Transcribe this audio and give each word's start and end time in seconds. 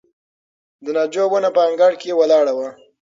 د 0.83 0.85
ناجو 0.95 1.23
ونه 1.31 1.49
په 1.55 1.61
انګړ 1.69 1.91
کې 2.01 2.17
ولاړه 2.19 2.53
وه. 2.57 2.69